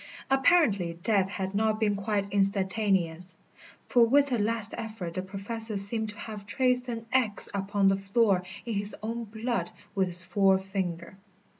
Apparently 0.31 0.95
death 1.03 1.29
had 1.29 1.53
not 1.53 1.79
been 1.79 1.95
quite 1.95 2.31
instantaneous, 2.31 3.35
for 3.87 4.03
with 4.03 4.31
a 4.31 4.39
last 4.39 4.73
effort 4.75 5.13
the 5.13 5.21
Professor 5.21 5.77
seemed 5.77 6.09
to 6.09 6.17
have 6.17 6.47
traced 6.47 6.89
an 6.89 7.05
X 7.13 7.49
upon 7.53 7.87
the 7.87 7.97
floor 7.97 8.41
in 8.65 8.73
his 8.73 8.95
own 9.03 9.25
blood 9.25 9.69
with 9.93 10.07
his 10.07 10.23
forefinger. 10.23 11.17